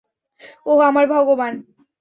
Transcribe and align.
ওহ, 0.65 0.79
আমার 0.81 1.05
ভগবান! 1.07 1.53